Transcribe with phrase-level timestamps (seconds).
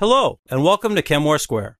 [0.00, 1.76] Hello, and welcome to Kenmore Square.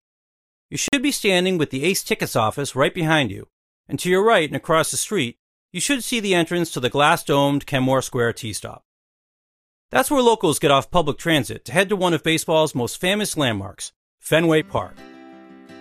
[0.71, 3.47] You should be standing with the Ace Tickets office right behind you,
[3.89, 5.39] and to your right and across the street,
[5.71, 8.83] you should see the entrance to the glass domed Kenmore Square T Stop.
[9.91, 13.37] That's where locals get off public transit to head to one of baseball's most famous
[13.37, 14.97] landmarks, Fenway Park.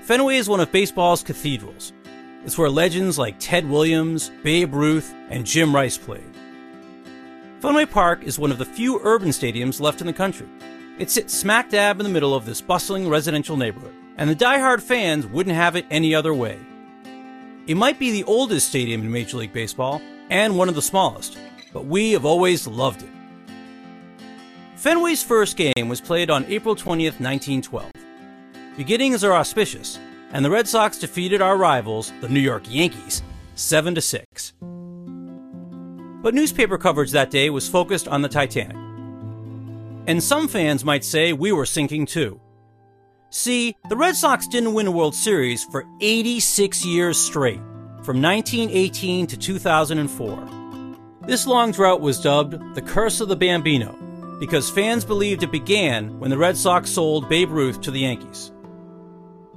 [0.04, 1.92] Fenway is one of baseball's cathedrals.
[2.46, 6.36] It's where legends like Ted Williams, Babe Ruth, and Jim Rice played.
[7.62, 10.46] Fenway Park is one of the few urban stadiums left in the country.
[11.00, 14.82] It sits smack dab in the middle of this bustling residential neighborhood, and the die-hard
[14.82, 16.60] fans wouldn't have it any other way.
[17.68, 21.38] It might be the oldest stadium in Major League Baseball and one of the smallest,
[21.72, 23.10] but we have always loved it.
[24.76, 27.92] Fenway's first game was played on April 20th, 1912.
[28.76, 30.00] Beginnings are auspicious,
[30.32, 33.22] and the Red Sox defeated our rivals, the New York Yankees,
[33.54, 34.54] 7 to 6.
[34.60, 38.87] But newspaper coverage that day was focused on the Titanic.
[40.08, 42.40] And some fans might say we were sinking too.
[43.30, 47.60] See, the Red Sox didn't win a World Series for 86 years straight,
[48.04, 50.50] from 1918 to 2004.
[51.24, 53.94] This long drought was dubbed the Curse of the Bambino
[54.40, 58.54] because fans believed it began when the Red Sox sold Babe Ruth to the Yankees.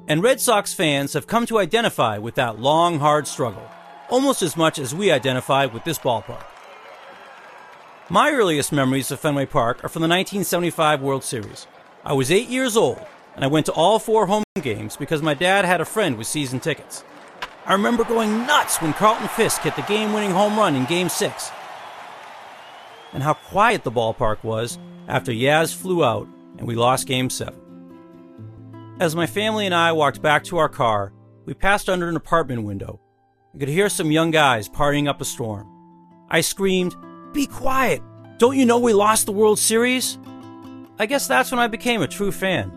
[0.09, 3.71] And Red Sox fans have come to identify with that long, hard struggle,
[4.09, 6.50] almost as much as we identify with this ballpark.
[8.13, 11.69] My earliest memories of Fenway Park are from the 1975 World Series.
[12.05, 13.01] I was eight years old,
[13.37, 16.27] and I went to all four home games because my dad had a friend with
[16.27, 17.05] season tickets.
[17.67, 21.09] I remember going nuts when Carlton Fisk hit the game winning home run in Game
[21.09, 21.53] 6
[23.13, 26.27] and how quiet the ballpark was after Yaz flew out
[26.59, 27.55] and we lost Game 7.
[28.99, 31.13] As my family and I walked back to our car,
[31.45, 33.01] we passed under an apartment window.
[33.55, 35.69] I could hear some young guys partying up a storm.
[36.29, 36.97] I screamed,
[37.33, 38.03] Be quiet!
[38.39, 40.19] Don't you know we lost the World Series?
[40.99, 42.73] I guess that's when I became a true fan,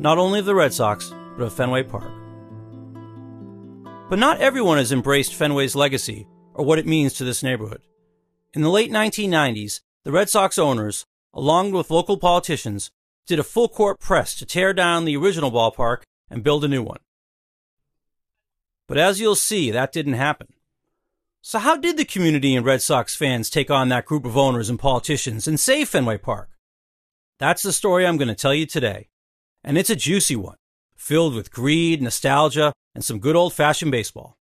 [0.00, 2.10] not only of the Red Sox, but of Fenway Park.
[4.10, 7.82] But not everyone has embraced Fenway's legacy or what it means to this neighborhood.
[8.54, 12.90] In the late 1990s, the Red Sox owners, along with local politicians,
[13.26, 16.82] did a full court press to tear down the original ballpark and build a new
[16.82, 16.98] one.
[18.88, 20.48] But as you'll see, that didn't happen.
[21.44, 24.70] So how did the community and Red Sox fans take on that group of owners
[24.70, 26.50] and politicians and save Fenway Park?
[27.40, 29.08] That's the story I'm going to tell you today.
[29.64, 30.54] And it's a juicy one,
[30.94, 34.38] filled with greed, nostalgia, and some good old fashioned baseball.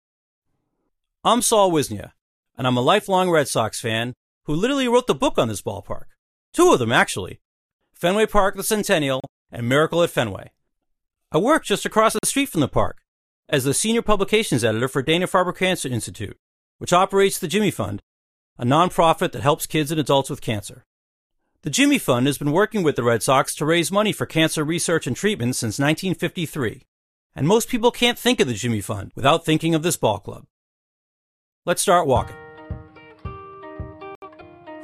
[1.25, 2.12] I'm Saul Wisnia,
[2.56, 6.05] and I'm a lifelong Red Sox fan who literally wrote the book on this ballpark.
[6.53, 7.41] Two of them, actually.
[7.93, 10.53] Fenway Park, the Centennial, and Miracle at Fenway.
[11.32, 12.99] I work just across the street from the park
[13.49, 16.38] as the senior publications editor for Dana-Farber Cancer Institute,
[16.84, 18.03] which operates the Jimmy Fund,
[18.59, 20.84] a nonprofit that helps kids and adults with cancer.
[21.62, 24.62] The Jimmy Fund has been working with the Red Sox to raise money for cancer
[24.62, 26.83] research and treatment since 1953,
[27.34, 30.44] and most people can't think of the Jimmy Fund without thinking of this ball club.
[31.65, 32.37] Let's start walking.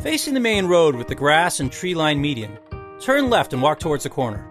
[0.01, 2.59] Facing the main road with the grass and tree lined median,
[2.99, 4.49] turn left and walk towards the corner.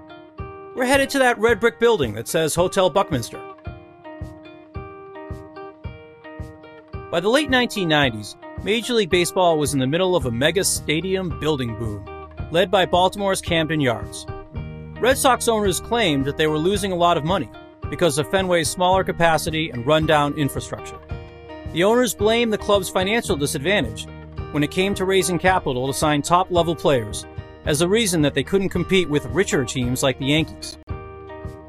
[0.75, 3.43] We're headed to that red brick building that says Hotel Buckminster.
[7.11, 11.39] By the late 1990s, Major League Baseball was in the middle of a mega stadium
[11.39, 12.05] building boom,
[12.51, 14.27] led by Baltimore's Camden Yards.
[14.99, 17.49] Red Sox owners claimed that they were losing a lot of money
[17.89, 20.99] because of Fenway's smaller capacity and rundown infrastructure.
[21.73, 24.05] The owners blamed the club's financial disadvantage
[24.51, 27.25] when it came to raising capital to sign top level players
[27.65, 30.77] as a reason that they couldn't compete with richer teams like the Yankees.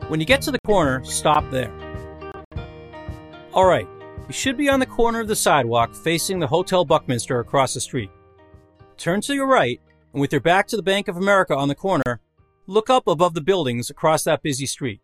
[0.09, 1.73] When you get to the corner, stop there.
[3.55, 3.89] Alright,
[4.31, 7.81] you should be on the corner of the sidewalk facing the Hotel Buckminster across the
[7.81, 8.13] street.
[8.97, 9.81] Turn to your right,
[10.13, 12.21] and with your back to the Bank of America on the corner,
[12.69, 15.01] look up above the buildings across that busy street.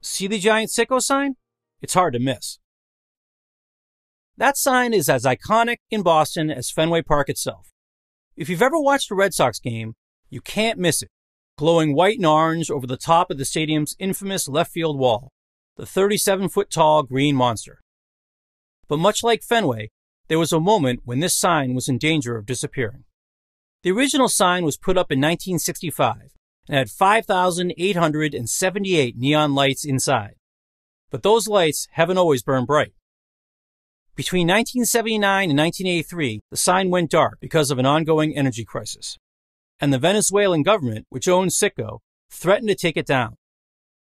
[0.00, 1.34] See the giant Citgo sign?
[1.82, 2.60] It's hard to miss.
[4.36, 7.72] That sign is as iconic in Boston as Fenway Park itself.
[8.36, 9.96] If you've ever watched a Red Sox game,
[10.30, 11.10] you can't miss it.
[11.56, 15.32] Glowing white and orange over the top of the stadium's infamous left field wall,
[15.76, 17.80] the 37 foot tall green monster.
[18.88, 19.90] But much like Fenway,
[20.28, 23.04] there was a moment when this sign was in danger of disappearing.
[23.82, 26.32] The original sign was put up in 1965
[26.68, 30.34] and had 5,878 neon lights inside.
[31.10, 32.92] But those lights haven't always burned bright.
[34.14, 39.16] Between 1979 and 1983, the sign went dark because of an ongoing energy crisis.
[39.80, 42.00] And the Venezuelan government, which owns Citgo,
[42.30, 43.36] threatened to take it down.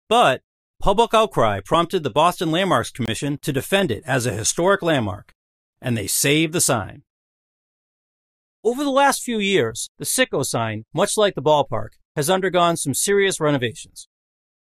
[0.09, 0.41] But
[0.83, 5.33] public outcry prompted the Boston Landmarks Commission to defend it as a historic landmark,
[5.81, 7.03] and they saved the sign.
[8.65, 12.93] Over the last few years, the Citgo sign, much like the ballpark, has undergone some
[12.93, 14.09] serious renovations.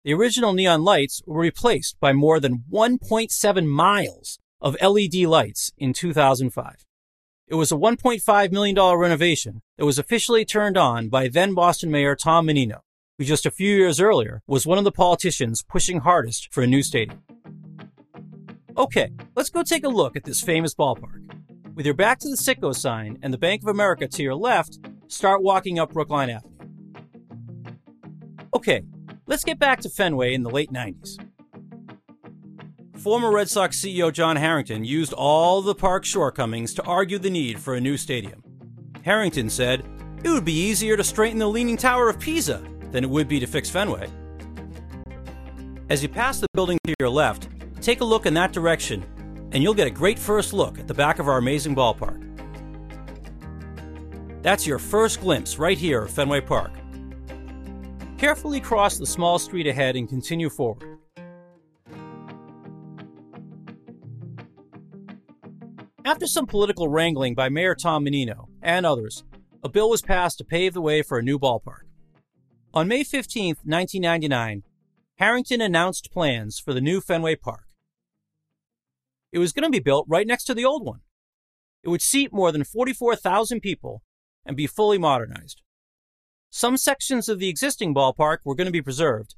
[0.04, 5.94] the original neon lights were replaced by more than 1.7 miles of LED lights in
[5.94, 6.84] 2005.
[7.48, 12.14] It was a $1.5 million renovation that was officially turned on by then Boston Mayor
[12.14, 12.82] Tom Menino,
[13.18, 16.66] who just a few years earlier was one of the politicians pushing hardest for a
[16.66, 17.22] new stadium.
[18.76, 21.20] Okay, let's go take a look at this famous ballpark.
[21.74, 24.78] With your back to the Citgo sign and the Bank of America to your left,
[25.08, 26.50] start walking up Brookline Avenue.
[28.54, 28.82] Okay,
[29.26, 31.16] let's get back to Fenway in the late 90s.
[32.98, 37.58] Former Red Sox CEO John Harrington used all the park's shortcomings to argue the need
[37.58, 38.42] for a new stadium.
[39.02, 39.84] Harrington said,
[40.22, 43.40] It would be easier to straighten the Leaning Tower of Pisa than it would be
[43.40, 44.08] to fix Fenway.
[45.88, 47.48] As you pass the building to your left,
[47.80, 49.04] take a look in that direction,
[49.52, 52.28] and you'll get a great first look at the back of our amazing ballpark.
[54.42, 56.72] That's your first glimpse right here of Fenway Park.
[58.18, 60.98] Carefully cross the small street ahead and continue forward.
[66.04, 69.24] After some political wrangling by Mayor Tom Menino and others,
[69.62, 71.82] a bill was passed to pave the way for a new ballpark.
[72.74, 74.62] On May 15, 1999,
[75.16, 77.66] Harrington announced plans for the new Fenway Park.
[79.30, 81.00] It was going to be built right next to the old one.
[81.82, 84.02] It would seat more than 44,000 people
[84.46, 85.60] and be fully modernized.
[86.48, 89.34] Some sections of the existing ballpark were going to be preserved,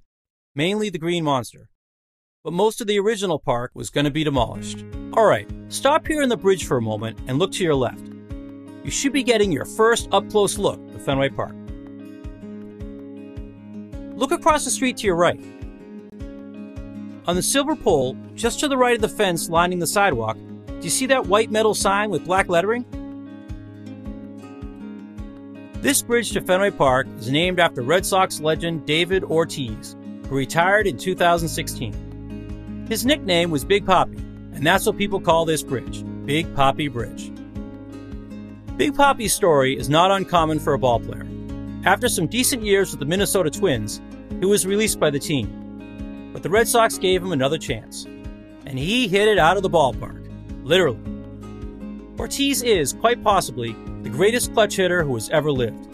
[0.55, 1.71] mainly the Green Monster,
[2.45, 4.85] but most of the original park was going to be demolished.
[5.15, 8.07] All right, stop here in the bridge for a moment and look to your left.
[8.85, 11.57] You should be getting your first up close look at Fenway Park.
[14.17, 15.41] Look across the street to your right.
[17.27, 20.81] On the silver pole, just to the right of the fence lining the sidewalk, do
[20.83, 22.85] you see that white metal sign with black lettering?
[25.81, 29.97] This bridge to Fenway Park is named after Red Sox legend David Ortiz,
[30.29, 32.87] who retired in 2016.
[32.89, 34.19] His nickname was Big Papi,
[34.55, 37.31] and that's what people call this bridge Big Papi Bridge.
[38.77, 41.34] Big Papi's story is not uncommon for a ballplayer.
[41.85, 44.01] After some decent years with the Minnesota Twins,
[44.41, 45.65] he was released by the team
[46.35, 48.07] but the Red Sox gave him another chance.
[48.67, 50.29] And he hit it out of the ballpark.
[50.65, 50.99] Literally.
[52.19, 53.73] Ortiz is, quite possibly,
[54.03, 55.87] the greatest clutch hitter who has ever lived.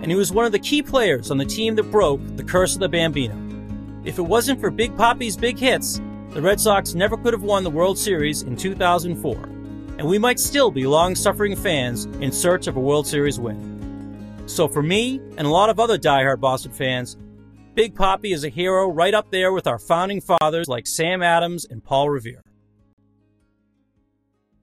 [0.00, 2.74] And he was one of the key players on the team that broke the curse
[2.74, 3.34] of the Bambino.
[4.04, 7.64] If it wasn't for Big Papi's big hits, the Red Sox never could have won
[7.64, 9.34] the World Series in 2004.
[9.98, 13.77] And we might still be long suffering fans in search of a World Series win.
[14.48, 17.18] So for me and a lot of other diehard Boston fans,
[17.74, 21.66] Big Papi is a hero right up there with our founding fathers like Sam Adams
[21.66, 22.42] and Paul Revere.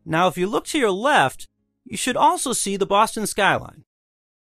[0.04, 1.46] Now, if you look to your left,
[1.86, 3.84] you should also see the Boston skyline.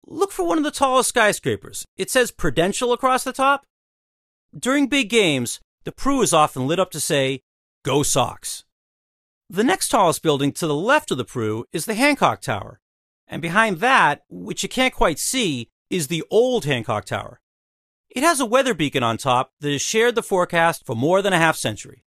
[0.06, 1.86] Look for one of the tallest skyscrapers.
[1.98, 3.66] It says Prudential across the top.
[4.58, 7.42] During big games, the Pru is often lit up to say,
[7.84, 8.64] Go Sox.
[9.50, 12.80] The next tallest building to the left of the Pru is the Hancock Tower.
[13.28, 17.42] And behind that, which you can't quite see, is the old Hancock Tower.
[18.10, 21.34] It has a weather beacon on top that has shared the forecast for more than
[21.34, 22.06] a half century.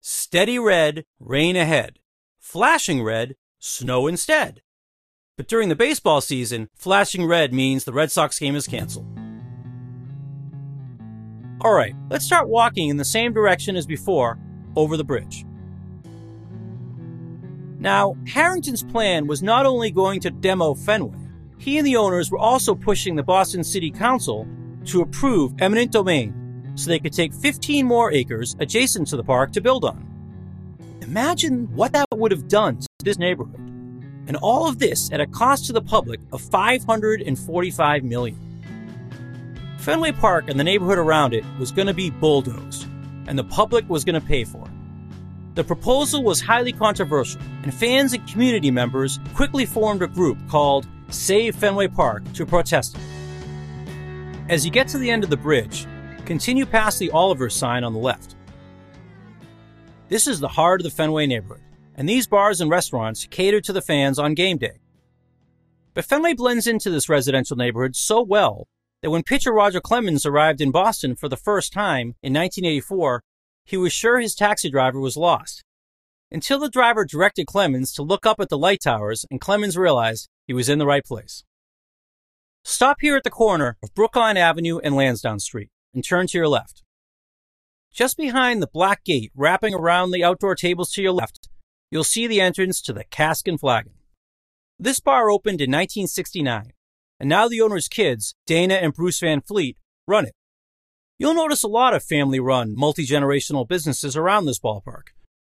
[0.00, 1.98] Steady red, rain ahead.
[2.38, 4.62] Flashing red, snow instead.
[5.36, 9.06] But during the baseball season, flashing red means the Red Sox game is canceled.
[11.64, 14.38] Alright, let's start walking in the same direction as before,
[14.76, 15.44] over the bridge.
[17.78, 21.16] Now, Harrington's plan was not only going to demo Fenway,
[21.58, 24.46] he and the owners were also pushing the Boston City Council
[24.86, 29.52] to approve eminent domain so they could take 15 more acres adjacent to the park
[29.52, 30.04] to build on.
[31.02, 33.58] Imagine what that would have done to this neighborhood.
[34.26, 38.38] And all of this at a cost to the public of 545 million.
[39.78, 42.86] Fenway Park and the neighborhood around it was going to be bulldozed,
[43.26, 44.77] and the public was going to pay for it.
[45.58, 50.86] The proposal was highly controversial, and fans and community members quickly formed a group called
[51.08, 53.02] Save Fenway Park to protest it.
[54.48, 55.84] As you get to the end of the bridge,
[56.24, 58.36] continue past the Oliver sign on the left.
[60.08, 61.64] This is the heart of the Fenway neighborhood,
[61.96, 64.78] and these bars and restaurants cater to the fans on game day.
[65.92, 68.68] But Fenway blends into this residential neighborhood so well
[69.02, 73.24] that when pitcher Roger Clemens arrived in Boston for the first time in 1984,
[73.68, 75.62] he was sure his taxi driver was lost.
[76.32, 80.30] Until the driver directed Clemens to look up at the light towers and Clemens realized
[80.46, 81.44] he was in the right place.
[82.64, 86.48] Stop here at the corner of Brookline Avenue and Lansdowne Street and turn to your
[86.48, 86.82] left.
[87.92, 91.50] Just behind the black gate wrapping around the outdoor tables to your left,
[91.90, 93.92] you'll see the entrance to the Cask and Flagon.
[94.78, 96.72] This bar opened in 1969,
[97.20, 100.34] and now the owner's kids, Dana and Bruce Van Fleet, run it.
[101.18, 105.08] You'll notice a lot of family run, multi generational businesses around this ballpark.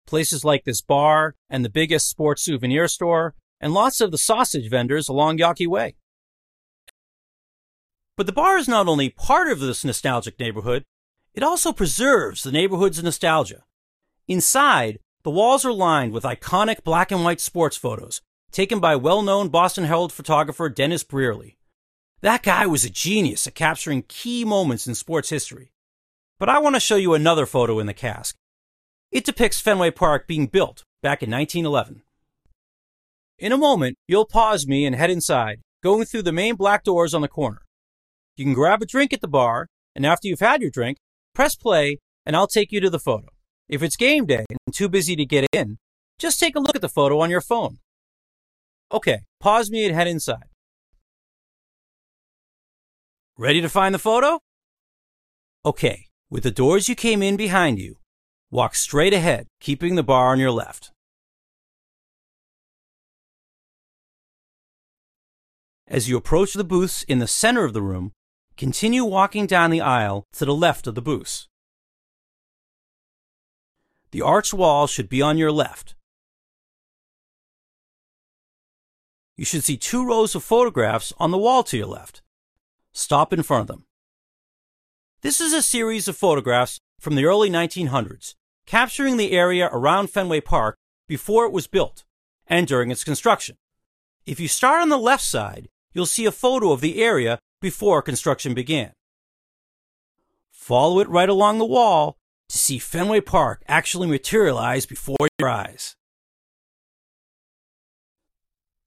[0.07, 4.69] Places like this bar and the biggest sports souvenir store, and lots of the sausage
[4.69, 5.97] vendors along Yawkey Way.
[8.17, 10.85] But the bar is not only part of this nostalgic neighborhood,
[11.33, 13.65] it also preserves the neighborhood's nostalgia.
[14.29, 18.21] Inside, the walls are lined with iconic black and white sports photos
[18.53, 21.57] taken by well known Boston Herald photographer Dennis Brearley.
[22.25, 25.73] That guy was a genius at capturing key moments in sports history.
[26.39, 28.35] But I want to show you another photo in the cask.
[29.13, 32.01] It depicts Fenway Park being built back in 1911.
[33.39, 37.13] In a moment, you'll pause me and head inside, going through the main black doors
[37.13, 37.61] on the corner.
[38.39, 40.97] You can grab a drink at the bar, and after you've had your drink,
[41.35, 43.29] press play, and I'll take you to the photo.
[43.69, 45.77] If it's game day and too busy to get in,
[46.19, 47.81] just take a look at the photo on your phone.
[48.91, 50.47] Okay, pause me and head inside.
[53.37, 54.39] Ready to find the photo?
[55.67, 57.97] Okay, with the doors you came in behind you,
[58.49, 60.93] walk straight ahead, keeping the bar on your left.
[65.89, 68.13] As you approach the booths in the center of the room,
[68.57, 71.49] continue walking down the aisle to the left of the booths.
[74.13, 75.97] The arch wall should be on your left.
[79.37, 82.21] You should see two rows of photographs on the wall to your left.
[82.95, 83.85] Stop in front of them.
[85.21, 88.35] This is a series of photographs from the early 1900s,
[88.67, 90.77] capturing the area around Fenway Park
[91.09, 92.05] before it was built
[92.47, 93.57] and during its construction.
[94.27, 98.01] If you start on the left side, you'll see a photo of the area before
[98.01, 98.93] construction began.
[100.53, 102.17] Follow it right along the wall
[102.49, 105.97] to see Fenway Park actually materialize before your eyes.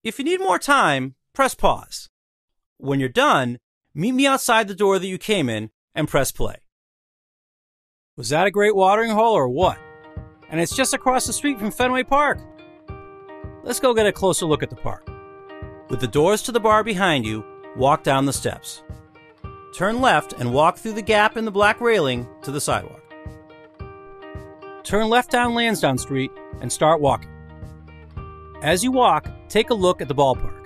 [0.02, 2.08] If you need more time, press pause.
[2.78, 3.58] When you're done,
[3.98, 6.58] meet me outside the door that you came in and press play.
[8.16, 9.80] Was that a great watering hole or what?
[10.50, 12.40] And it's just across the street from Fenway Park.
[13.64, 15.08] Let's go get a closer look at the park.
[15.90, 17.44] With the doors to the bar behind you,
[17.76, 18.84] walk down the steps.
[19.74, 23.02] Turn left and walk through the gap in the black railing to the sidewalk.
[24.84, 27.32] Turn left down Lansdowne Street and start walking.
[28.62, 30.57] As you walk, take a look at the ballpark.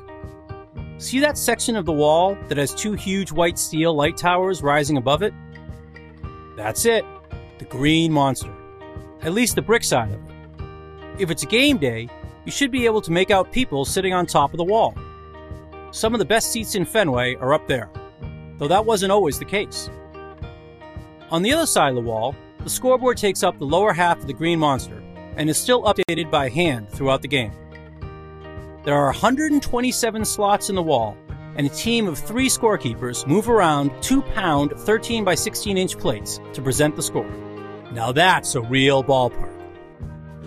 [1.01, 4.97] See that section of the wall that has two huge white steel light towers rising
[4.97, 5.33] above it?
[6.55, 7.03] That's it,
[7.57, 8.53] the Green Monster.
[9.23, 10.63] At least the brick side of it.
[11.17, 12.07] If it's a game day,
[12.45, 14.93] you should be able to make out people sitting on top of the wall.
[15.89, 17.89] Some of the best seats in Fenway are up there,
[18.59, 19.89] though that wasn't always the case.
[21.31, 24.27] On the other side of the wall, the scoreboard takes up the lower half of
[24.27, 25.01] the Green Monster
[25.35, 27.53] and is still updated by hand throughout the game.
[28.83, 31.15] There are 127 slots in the wall,
[31.55, 36.39] and a team of three scorekeepers move around two pound 13 by 16 inch plates
[36.53, 37.29] to present the score.
[37.91, 39.53] Now that's a real ballpark.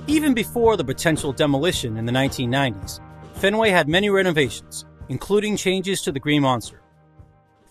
[0.08, 2.98] Even before the potential demolition in the 1990s,
[3.34, 6.80] Fenway had many renovations, including changes to the Green Monster.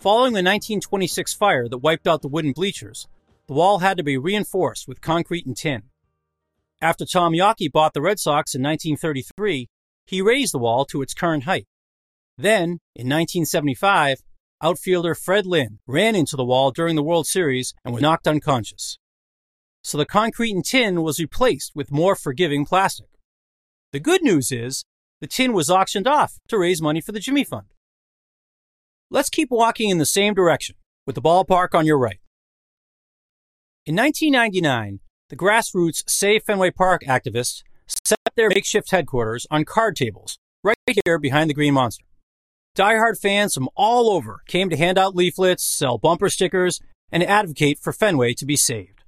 [0.00, 3.06] Following the 1926 fire that wiped out the wooden bleachers,
[3.48, 5.82] the wall had to be reinforced with concrete and tin.
[6.80, 9.68] After Tom Yawkey bought the Red Sox in 1933,
[10.06, 11.66] he raised the wall to its current height.
[12.36, 14.18] Then, in 1975,
[14.62, 18.98] outfielder Fred Lynn ran into the wall during the World Series and was knocked unconscious.
[19.82, 23.06] So the concrete and tin was replaced with more forgiving plastic.
[23.92, 24.84] The good news is
[25.20, 27.66] the tin was auctioned off to raise money for the Jimmy Fund.
[29.10, 32.18] Let's keep walking in the same direction, with the ballpark on your right.
[33.86, 37.62] In 1999, the grassroots Save Fenway Park activists
[38.36, 42.04] their makeshift headquarters on card tables right here behind the Green Monster.
[42.74, 46.80] Die-hard fans from all over came to hand out leaflets, sell bumper stickers,
[47.12, 49.04] and advocate for Fenway to be saved.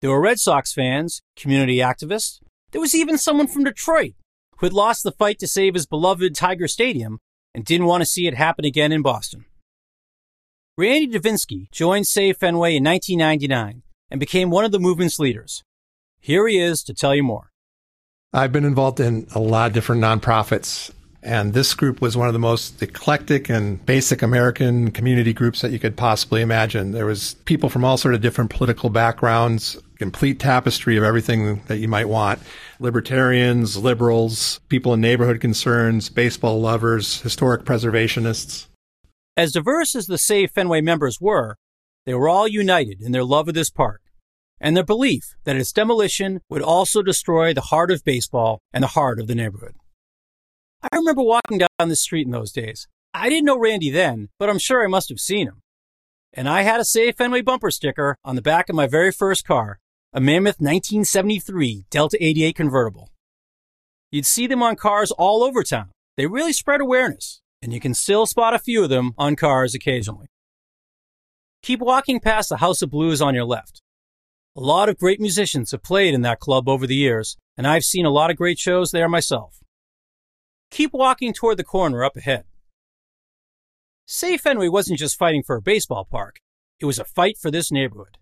[0.00, 2.40] There were Red Sox fans, community activists.
[2.70, 4.14] There was even someone from Detroit
[4.58, 7.18] who had lost the fight to save his beloved Tiger Stadium
[7.54, 9.44] and didn't want to see it happen again in Boston.
[10.78, 15.62] Randy Davinsky joined Save Fenway in 1999 and became one of the movement's leaders.
[16.20, 17.51] Here he is to tell you more.
[18.34, 20.90] I've been involved in a lot of different nonprofits,
[21.22, 25.70] and this group was one of the most eclectic and basic American community groups that
[25.70, 26.92] you could possibly imagine.
[26.92, 31.76] There was people from all sort of different political backgrounds, complete tapestry of everything that
[31.76, 32.40] you might want.
[32.80, 38.66] Libertarians, liberals, people in neighborhood concerns, baseball lovers, historic preservationists.
[39.36, 41.58] As diverse as the Save Fenway members were,
[42.06, 44.01] they were all united in their love of this park
[44.62, 48.88] and their belief that its demolition would also destroy the heart of baseball and the
[48.88, 49.74] heart of the neighborhood.
[50.84, 52.86] I remember walking down the street in those days.
[53.12, 55.60] I didn't know Randy then, but I'm sure I must have seen him.
[56.32, 59.44] And I had a Save Fenway bumper sticker on the back of my very first
[59.44, 59.80] car,
[60.12, 63.10] a Mammoth 1973 Delta 88 convertible.
[64.12, 65.90] You'd see them on cars all over town.
[66.16, 69.74] They really spread awareness, and you can still spot a few of them on cars
[69.74, 70.26] occasionally.
[71.62, 73.82] Keep walking past the House of Blues on your left.
[74.54, 77.84] A lot of great musicians have played in that club over the years, and I've
[77.84, 79.60] seen a lot of great shows there myself.
[80.70, 82.44] Keep walking toward the corner up ahead.
[84.06, 86.40] Save Fenway wasn't just fighting for a baseball park,
[86.80, 88.18] it was a fight for this neighborhood.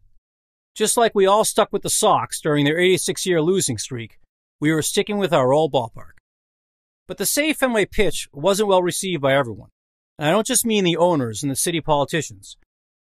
[0.77, 4.21] Just like we all stuck with the Sox during their 86 year losing streak,
[4.61, 6.21] we were sticking with our old ballpark.
[7.09, 9.71] But the Save Fenway pitch wasn't well received by everyone.
[10.17, 12.57] And I don't just mean the owners and the city politicians.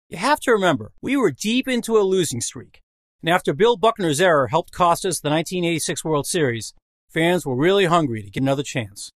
[0.08, 2.80] You have to remember, we were deep into a losing streak.
[3.22, 6.74] And after Bill Buckner's error helped cost us the 1986 World Series,
[7.08, 9.10] fans were really hungry to get another chance.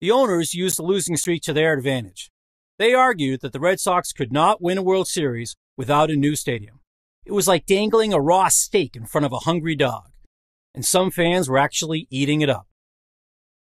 [0.00, 2.30] The owners used the losing streak to their advantage.
[2.78, 6.34] They argued that the Red Sox could not win a World Series without a new
[6.34, 6.80] stadium.
[7.24, 10.12] It was like dangling a raw steak in front of a hungry dog
[10.74, 12.66] and some fans were actually eating it up.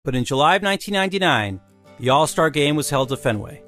[0.04, 1.60] But in July of 1999,
[2.00, 3.62] the All Star game was held at Fenway.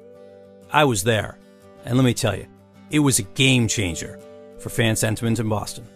[0.72, 1.38] I was there,
[1.84, 2.46] and let me tell you,
[2.90, 4.18] it was a game changer
[4.64, 5.86] for fan sentiment in Boston.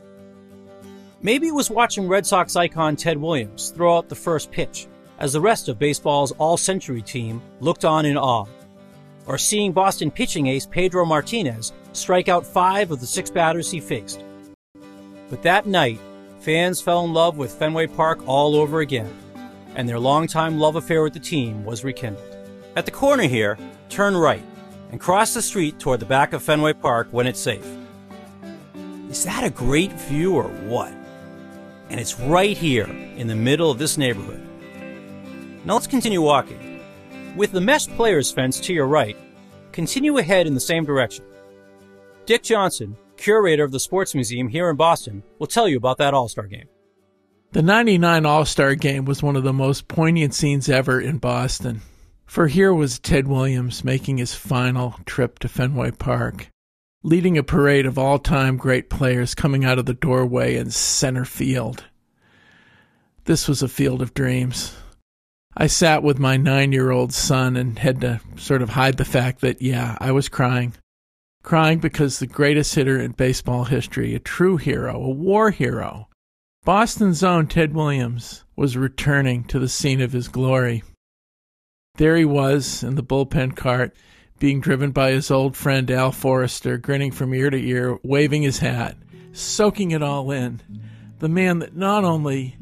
[1.22, 4.86] Maybe it was watching Red Sox icon Ted Williams throw out the first pitch
[5.18, 8.44] as the rest of baseball's all century team looked on in awe,
[9.26, 13.80] or seeing Boston pitching ace Pedro Martinez strike out five of the six batters he
[13.80, 14.22] faced.
[15.30, 15.98] But that night,
[16.40, 19.12] fans fell in love with Fenway Park all over again,
[19.76, 22.36] and their longtime love affair with the team was rekindled.
[22.76, 23.56] At the corner here,
[23.88, 24.44] turn right
[24.92, 27.66] and cross the street toward the back of Fenway Park when it's safe.
[29.10, 30.92] Is that a great view or what?
[31.88, 32.84] And it's right here
[33.16, 34.46] in the middle of this neighborhood.
[35.64, 36.80] Now let's continue walking.
[37.34, 39.16] With the mesh players fence to your right,
[39.72, 41.24] continue ahead in the same direction.
[42.26, 46.12] Dick Johnson, curator of the Sports Museum here in Boston, will tell you about that
[46.12, 46.68] All Star game.
[47.52, 51.80] The 99 All Star game was one of the most poignant scenes ever in Boston.
[52.26, 56.50] For here was Ted Williams making his final trip to Fenway Park,
[57.02, 61.24] leading a parade of all time great players coming out of the doorway in center
[61.24, 61.84] field.
[63.24, 64.74] This was a field of dreams.
[65.56, 69.04] I sat with my nine year old son and had to sort of hide the
[69.04, 70.74] fact that, yeah, I was crying
[71.42, 76.06] crying because the greatest hitter in baseball history, a true hero, a war hero,
[76.64, 80.82] Boston's own Ted Williams, was returning to the scene of his glory.
[81.94, 83.96] There he was in the bullpen cart,
[84.38, 88.58] being driven by his old friend Al Forrester, grinning from ear to ear, waving his
[88.58, 88.96] hat,
[89.32, 90.60] soaking it all in.
[91.18, 92.56] The man that not only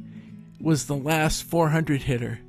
[0.61, 2.41] was the last 400 hitter,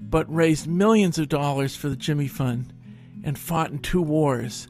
[0.00, 2.72] but raised millions of dollars for the Jimmy Fund
[3.22, 4.68] and fought in two wars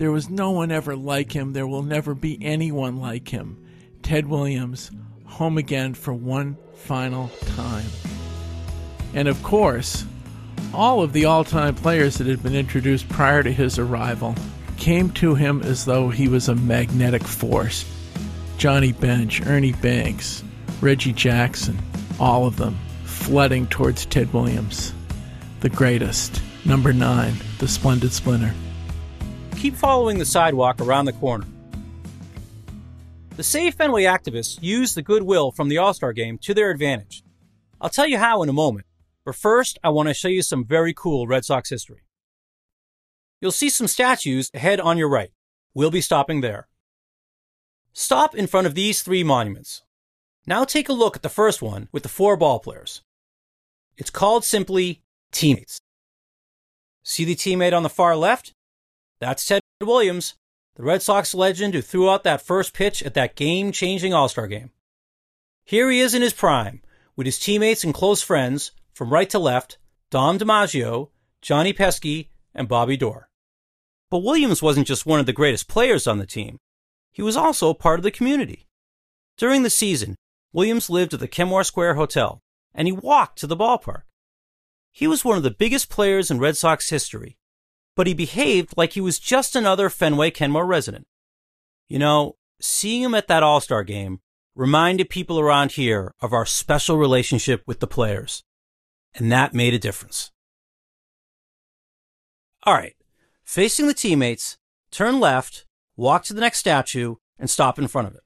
[0.00, 1.52] there was no one ever like him.
[1.52, 3.62] There will never be anyone like him.
[4.02, 4.90] Ted Williams,
[5.26, 7.84] home again for one final time.
[9.12, 10.06] And of course,
[10.72, 14.34] all of the all time players that had been introduced prior to his arrival
[14.76, 17.84] came to him as though he was a magnetic force.
[18.56, 20.42] Johnny Bench, Ernie Banks,
[20.80, 21.78] Reggie Jackson,
[22.18, 24.94] all of them flooding towards Ted Williams.
[25.60, 26.42] The greatest.
[26.64, 28.54] Number nine, the Splendid Splinter
[29.60, 31.44] keep following the sidewalk around the corner.
[33.36, 37.22] The Save Fenway activists used the goodwill from the All Star game to their advantage.
[37.80, 38.86] I'll tell you how in a moment,
[39.24, 42.02] but first I want to show you some very cool Red Sox history.
[43.40, 45.32] You'll see some statues ahead on your right.
[45.74, 46.68] We'll be stopping there.
[47.92, 49.82] Stop in front of these three monuments.
[50.46, 53.02] Now take a look at the first one with the four ball players.
[53.96, 55.02] It's called simply
[55.32, 55.80] Teammates.
[57.02, 58.52] See the teammate on the far left?
[59.20, 60.34] That's Ted Williams,
[60.76, 64.28] the Red Sox legend who threw out that first pitch at that game changing All
[64.28, 64.70] Star game.
[65.64, 66.82] Here he is in his prime,
[67.16, 69.78] with his teammates and close friends, from right to left,
[70.10, 71.08] Dom DiMaggio,
[71.40, 73.30] Johnny Pesky, and Bobby Doerr.
[74.10, 76.58] But Williams wasn't just one of the greatest players on the team,
[77.10, 78.66] he was also part of the community.
[79.38, 80.16] During the season,
[80.52, 82.40] Williams lived at the Kenmore Square Hotel,
[82.74, 84.02] and he walked to the ballpark.
[84.92, 87.38] He was one of the biggest players in Red Sox history,
[87.96, 91.06] but he behaved like he was just another Fenway Kenmore resident.
[91.88, 94.20] You know, seeing him at that All Star game
[94.54, 98.42] reminded people around here of our special relationship with the players,
[99.14, 100.30] and that made a difference.
[102.64, 102.94] All right,
[103.44, 104.56] facing the teammates,
[104.90, 105.64] turn left,
[105.96, 108.20] walk to the next statue, and stop in front of it.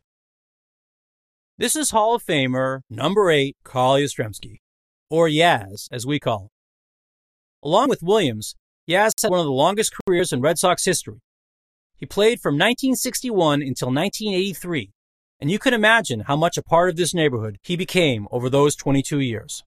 [1.57, 4.59] This is Hall of Famer number eight, Carl Yastrzemski,
[5.09, 6.49] or Yaz, as we call him.
[7.62, 8.57] Along with Williams,
[8.88, 11.20] Yaz had one of the longest careers in Red Sox history.
[11.97, 14.90] He played from 1961 until 1983,
[15.40, 18.75] and you can imagine how much a part of this neighborhood he became over those
[18.75, 19.62] 22 years.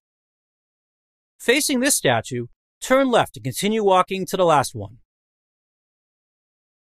[1.39, 2.47] Facing this statue,
[2.82, 4.97] turn left and continue walking to the last one.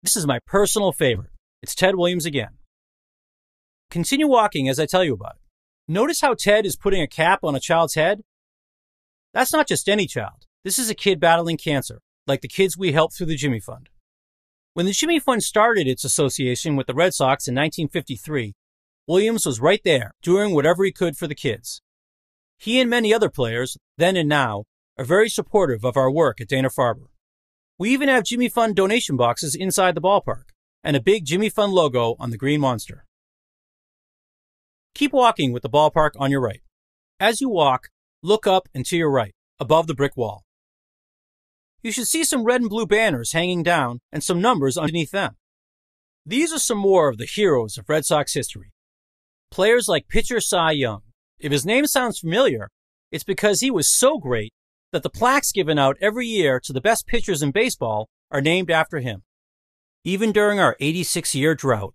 [0.02, 1.30] This is my personal favorite.
[1.62, 2.58] It's Ted Williams again.
[3.90, 5.42] Continue walking as I tell you about it.
[5.92, 8.22] Notice how Ted is putting a cap on a child's head?
[9.34, 10.46] That's not just any child.
[10.64, 13.88] This is a kid battling cancer, like the kids we helped through the Jimmy Fund.
[14.74, 18.54] When the Jimmy Fund started its association with the Red Sox in 1953,
[19.06, 21.82] Williams was right there, doing whatever he could for the kids.
[22.60, 24.64] He and many other players, then and now,
[24.98, 27.06] are very supportive of our work at Dana Farber.
[27.78, 30.50] We even have Jimmy Fund donation boxes inside the ballpark
[30.84, 33.06] and a big Jimmy Fund logo on the green monster.
[34.94, 36.60] Keep walking with the ballpark on your right.
[37.18, 37.88] As you walk,
[38.22, 40.44] look up and to your right, above the brick wall.
[41.82, 45.36] You should see some red and blue banners hanging down and some numbers underneath them.
[46.26, 48.72] These are some more of the heroes of Red Sox history.
[49.50, 51.00] Players like pitcher Cy Young.
[51.40, 52.68] If his name sounds familiar,
[53.10, 54.52] it's because he was so great
[54.92, 58.70] that the plaques given out every year to the best pitchers in baseball are named
[58.70, 59.22] after him.
[60.04, 61.94] Even during our 86 year drought,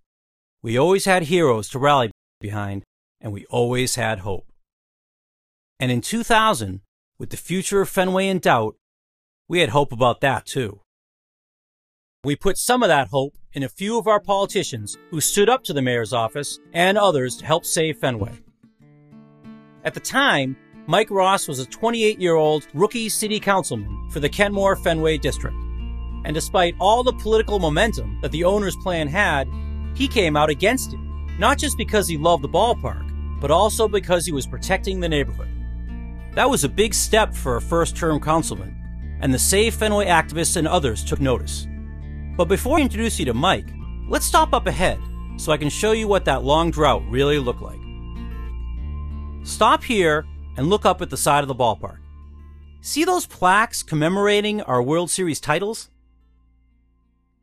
[0.62, 2.84] we always had heroes to rally behind,
[3.21, 4.51] and we always had hope.
[5.79, 6.81] And in 2000,
[7.19, 8.75] with the future of Fenway in doubt,
[9.47, 10.81] we had hope about that too.
[12.23, 15.63] We put some of that hope in a few of our politicians who stood up
[15.65, 18.44] to the mayor's office and others to help save Fenway.
[19.86, 24.30] At the time, Mike Ross was a 28 year old rookie city councilman for the
[24.30, 25.58] Kenmore Fenway district.
[26.26, 29.48] And despite all the political momentum that the owner's plan had,
[29.95, 31.00] he came out against it
[31.38, 35.50] not just because he loved the ballpark, but also because he was protecting the neighborhood.
[36.34, 38.76] That was a big step for a first term councilman,
[39.21, 41.67] and the Save Fenway activists and others took notice.
[42.38, 43.69] But before I introduce you to Mike,
[44.10, 45.00] let's stop up ahead
[45.38, 47.80] so I can show you what that long drought really looked like.
[49.45, 50.25] Stop here
[50.58, 51.99] and look up at the side of the ballpark.
[52.81, 55.91] See those plaques commemorating our World Series titles?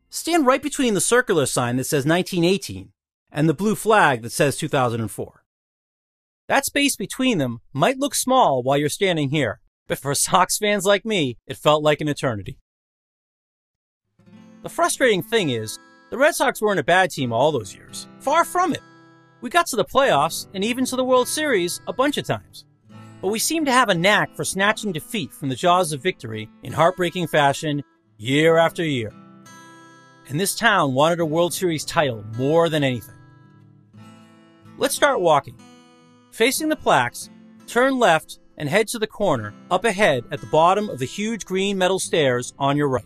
[0.09, 2.91] Stand right between the circular sign that says 1918
[3.31, 5.43] and the blue flag that says 2004.
[6.49, 10.85] That space between them might look small while you're standing here, but for Sox fans
[10.85, 12.59] like me, it felt like an eternity.
[14.61, 18.07] The frustrating thing is, the Red Sox weren't a bad team all those years.
[18.19, 18.81] Far from it.
[19.43, 22.63] We got to the playoffs and even to the World Series a bunch of times.
[23.21, 26.49] But we seem to have a knack for snatching defeat from the jaws of victory
[26.63, 27.83] in heartbreaking fashion
[28.17, 29.11] year after year.
[30.29, 33.17] And this town wanted a World Series title more than anything.
[34.77, 35.59] Let's start walking.
[36.31, 37.29] Facing the plaques,
[37.67, 41.43] turn left and head to the corner up ahead at the bottom of the huge
[41.43, 43.03] green metal stairs on your right.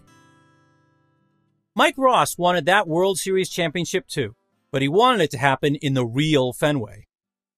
[1.73, 4.35] Mike Ross wanted that World Series championship too,
[4.71, 7.05] but he wanted it to happen in the real Fenway.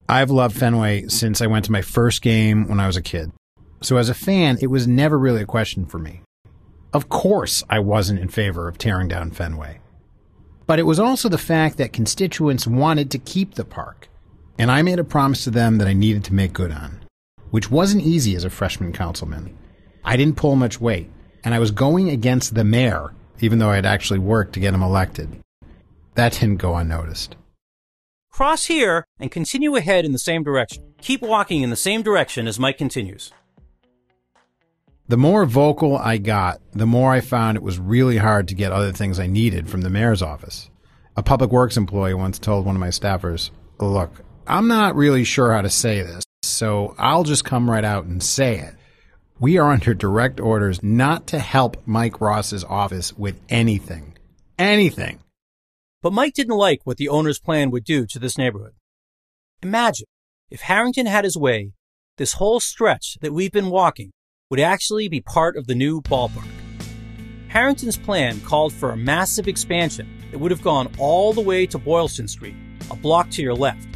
[0.07, 3.31] I've loved Fenway since I went to my first game when I was a kid.
[3.81, 6.21] So as a fan, it was never really a question for me.
[6.91, 9.79] Of course, I wasn't in favor of tearing down Fenway.
[10.65, 14.09] But it was also the fact that constituents wanted to keep the park.
[14.57, 16.99] And I made a promise to them that I needed to make good on,
[17.51, 19.57] which wasn't easy as a freshman councilman.
[20.03, 21.09] I didn't pull much weight,
[21.43, 24.73] and I was going against the mayor, even though I had actually worked to get
[24.73, 25.39] him elected.
[26.19, 27.37] That didn't go unnoticed.
[28.29, 30.83] Cross here and continue ahead in the same direction.
[30.99, 33.31] Keep walking in the same direction as Mike continues.
[35.07, 38.73] The more vocal I got, the more I found it was really hard to get
[38.73, 40.69] other things I needed from the mayor's office.
[41.15, 44.11] A public works employee once told one of my staffers, Look,
[44.45, 48.21] I'm not really sure how to say this, so I'll just come right out and
[48.21, 48.75] say it.
[49.39, 54.17] We are under direct orders not to help Mike Ross's office with anything.
[54.57, 55.21] Anything.
[56.01, 58.73] But Mike didn't like what the owner's plan would do to this neighborhood.
[59.61, 60.05] Imagine
[60.49, 61.73] if Harrington had his way,
[62.17, 64.11] this whole stretch that we've been walking
[64.49, 66.47] would actually be part of the new ballpark.
[67.49, 71.77] Harrington's plan called for a massive expansion that would have gone all the way to
[71.77, 72.55] Boylston Street,
[72.89, 73.87] a block to your left.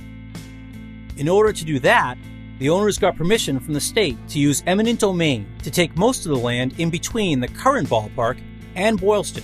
[1.16, 2.18] In order to do that,
[2.60, 6.32] the owners got permission from the state to use eminent domain to take most of
[6.32, 8.42] the land in between the current ballpark
[8.76, 9.44] and Boylston,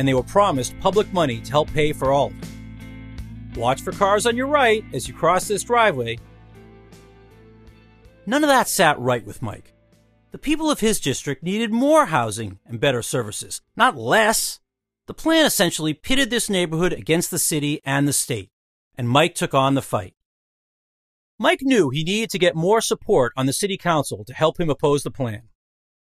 [0.00, 3.58] and they were promised public money to help pay for all of it.
[3.58, 6.16] Watch for cars on your right as you cross this driveway.
[8.24, 9.74] None of that sat right with Mike.
[10.30, 14.58] The people of his district needed more housing and better services, not less.
[15.06, 18.48] The plan essentially pitted this neighborhood against the city and the state,
[18.96, 20.14] and Mike took on the fight.
[21.38, 24.70] Mike knew he needed to get more support on the city council to help him
[24.70, 25.42] oppose the plan.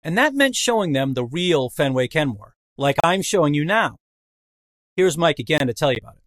[0.00, 3.96] And that meant showing them the real Fenway Kenmore, like I'm showing you now.
[4.96, 6.22] Here's Mike again to tell you about it.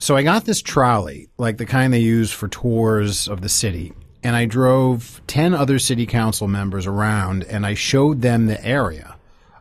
[0.00, 3.92] So I got this trolley, like the kind they use for tours of the city,
[4.22, 9.16] and I drove 10 other city council members around and I showed them the area.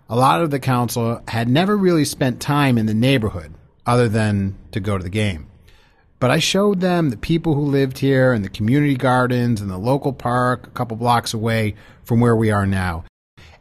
[0.09, 3.53] A lot of the council had never really spent time in the neighborhood
[3.85, 5.47] other than to go to the game.
[6.19, 9.77] But I showed them the people who lived here and the community gardens and the
[9.77, 13.05] local park a couple blocks away from where we are now.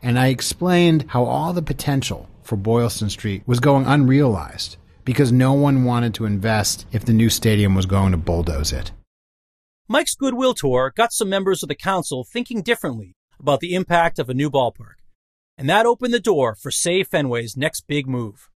[0.03, 5.53] And I explained how all the potential for Boylston Street was going unrealized because no
[5.53, 8.93] one wanted to invest if the new stadium was going to bulldoze it.
[9.89, 14.29] Mike's Goodwill Tour got some members of the council thinking differently about the impact of
[14.29, 14.97] a new ballpark,
[15.57, 18.51] and that opened the door for Save Fenway's next big move.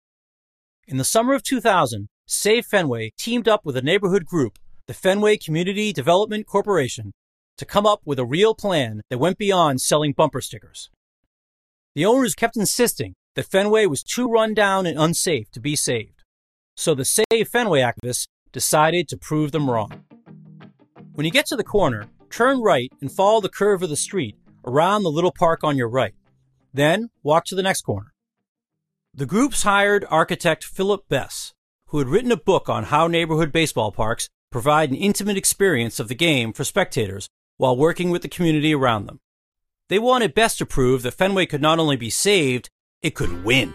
[0.87, 5.39] In the summer of 2000, Save Fenway teamed up with a neighborhood group, the Fenway
[5.39, 7.13] Community Development Corporation,
[7.57, 10.91] to come up with a real plan that went beyond selling bumper stickers.
[11.95, 16.23] The owners kept insisting that Fenway was too run down and unsafe to be saved.
[16.75, 20.05] So the Save Fenway activists decided to prove them wrong.
[21.15, 24.37] When you get to the corner, turn right and follow the curve of the street
[24.65, 26.15] around the little park on your right.
[26.73, 28.15] Then walk to the next corner.
[29.13, 31.53] The groups hired architect Philip Bess,
[31.89, 36.09] who had written a book on how neighborhood baseball parks provide an intimate experience of
[36.09, 37.29] the game for spectators
[37.59, 39.21] while working with the community around them.
[39.93, 42.71] They wanted Bess to prove that Fenway could not only be saved,
[43.03, 43.75] it could win.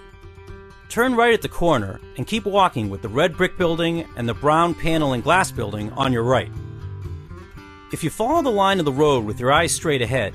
[0.90, 4.34] Turn right at the corner and keep walking with the red brick building and the
[4.34, 6.50] brown panel and glass building on your right.
[7.94, 10.34] If you follow the line of the road with your eyes straight ahead,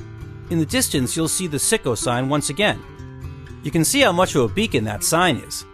[0.50, 2.80] in the distance you'll see the Citgo sign once again.
[3.64, 5.64] You can see how much of a beacon that sign is.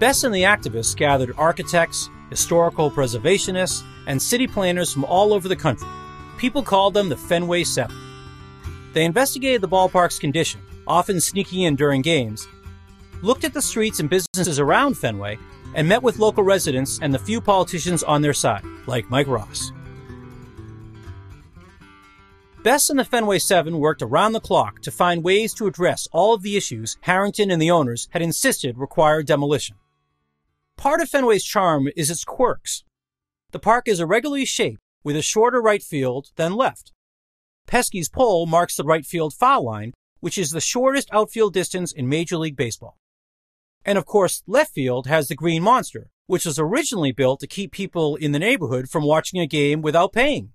[0.00, 5.54] Bess and the activists gathered architects, historical preservationists, and city planners from all over the
[5.54, 5.86] country.
[6.38, 8.05] People called them the Fenway Seven.
[8.96, 12.48] They investigated the ballpark's condition, often sneaking in during games,
[13.20, 15.36] looked at the streets and businesses around Fenway,
[15.74, 19.70] and met with local residents and the few politicians on their side, like Mike Ross.
[22.62, 26.32] Bess and the Fenway Seven worked around the clock to find ways to address all
[26.32, 29.76] of the issues Harrington and the owners had insisted required demolition.
[30.78, 32.82] Part of Fenway's charm is its quirks.
[33.50, 36.92] The park is irregularly shaped with a shorter right field than left.
[37.66, 42.08] Pesky's pole marks the right field foul line, which is the shortest outfield distance in
[42.08, 42.96] Major League Baseball.
[43.84, 47.72] And of course, left field has the Green Monster, which was originally built to keep
[47.72, 50.52] people in the neighborhood from watching a game without paying.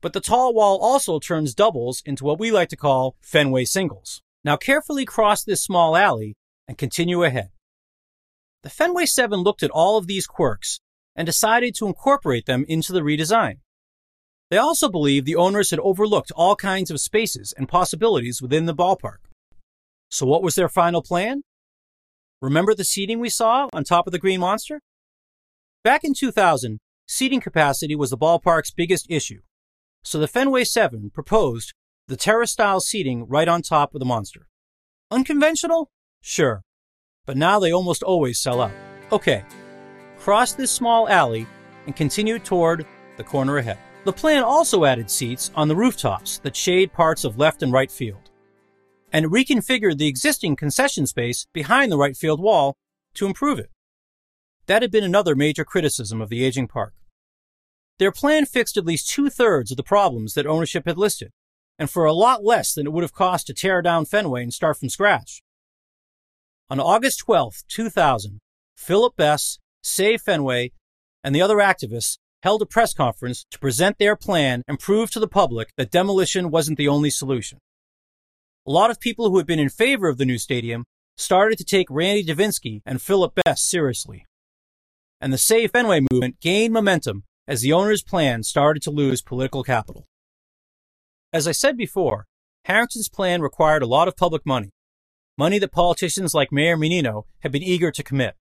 [0.00, 4.22] But the tall wall also turns doubles into what we like to call Fenway singles.
[4.44, 6.36] Now carefully cross this small alley
[6.68, 7.50] and continue ahead.
[8.62, 10.80] The Fenway 7 looked at all of these quirks
[11.16, 13.58] and decided to incorporate them into the redesign.
[14.50, 18.74] They also believed the owners had overlooked all kinds of spaces and possibilities within the
[18.74, 19.18] ballpark.
[20.10, 21.42] So what was their final plan?
[22.40, 24.80] Remember the seating we saw on top of the Green Monster?
[25.82, 26.78] Back in 2000,
[27.08, 29.40] seating capacity was the ballpark's biggest issue.
[30.02, 31.72] So the Fenway 7 proposed
[32.06, 34.46] the terrace style seating right on top of the monster.
[35.10, 35.88] Unconventional?
[36.20, 36.62] Sure
[37.26, 38.72] but now they almost always sell out.
[39.12, 39.44] Okay,
[40.18, 41.46] cross this small alley
[41.86, 43.78] and continue toward the corner ahead.
[44.04, 47.90] The plan also added seats on the rooftops that shade parts of left and right
[47.90, 48.30] field,
[49.10, 52.76] and reconfigured the existing concession space behind the right field wall
[53.14, 53.70] to improve it.
[54.66, 56.92] That had been another major criticism of the aging park.
[57.98, 61.30] Their plan fixed at least two thirds of the problems that ownership had listed,
[61.78, 64.52] and for a lot less than it would have cost to tear down Fenway and
[64.52, 65.42] start from scratch.
[66.68, 68.40] On August 12, 2000,
[68.76, 70.72] Philip Bess, Save Fenway,
[71.22, 75.18] and the other activists held a press conference to present their plan and prove to
[75.18, 77.58] the public that demolition wasn't the only solution.
[78.66, 80.84] A lot of people who had been in favor of the new stadium
[81.16, 84.26] started to take Randy Davinsky and Philip Bess seriously.
[85.22, 89.62] And the Save Fenway movement gained momentum as the owner's plan started to lose political
[89.62, 90.04] capital.
[91.32, 92.26] As I said before,
[92.66, 94.68] Harrington's plan required a lot of public money,
[95.38, 98.34] money that politicians like Mayor Menino had been eager to commit.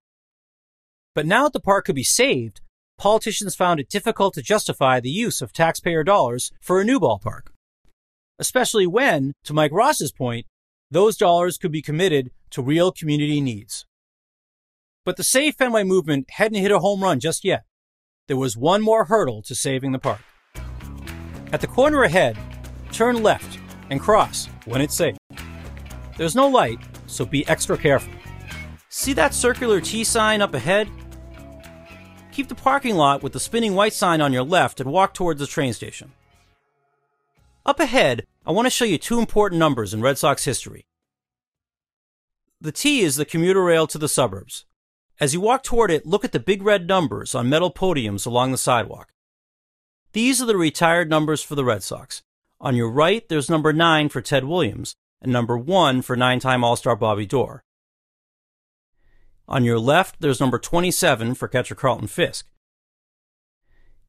[1.15, 2.59] But now that the park could be saved,
[3.03, 7.47] politicians found it difficult to justify the use of taxpayer dollars for a new ballpark.
[8.39, 10.45] Especially when, to Mike Ross's point,
[10.89, 13.85] those dollars could be committed to real community needs.
[15.03, 17.65] But the Save Fenway movement hadn't hit a home run just yet.
[18.29, 20.21] There was one more hurdle to saving the park.
[21.51, 22.37] At the corner ahead,
[22.93, 25.17] turn left and cross when it's safe.
[26.17, 28.13] There's no light, so be extra careful.
[28.87, 30.87] See that circular T sign up ahead?
[32.33, 35.39] Keep the parking lot with the spinning white sign on your left and walk towards
[35.39, 36.13] the train station.
[37.63, 40.87] Up ahead, I want to show you two important numbers in Red Sox history.
[42.59, 44.65] The T is the commuter rail to the suburbs.
[45.19, 48.51] As you walk toward it, look at the big red numbers on metal podiums along
[48.51, 49.13] the sidewalk.
[50.13, 52.23] These are the retired numbers for the Red Sox.
[52.59, 56.63] On your right, there's number 9 for Ted Williams and number 1 for nine time
[56.63, 57.63] All Star Bobby Doerr.
[59.47, 62.47] On your left, there's number 27 for catcher Carlton Fisk.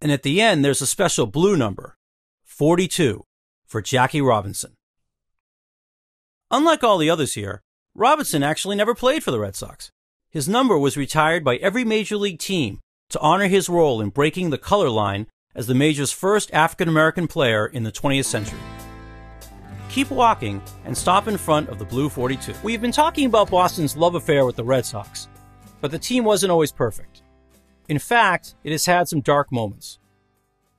[0.01, 1.97] And at the end, there's a special blue number,
[2.45, 3.25] 42,
[3.67, 4.75] for Jackie Robinson.
[6.51, 7.63] Unlike all the others here,
[7.95, 9.91] Robinson actually never played for the Red Sox.
[10.31, 14.51] His number was retired by every major league team to honor his role in breaking
[14.51, 18.59] the color line as the major's first African American player in the 20th century.
[19.95, 22.53] Keep walking and stop in front of the Blue 42.
[22.65, 25.29] We've been talking about Boston's love affair with the Red Sox,
[25.81, 27.23] but the team wasn't always perfect.
[27.89, 30.01] In fact, it has had some dark moments.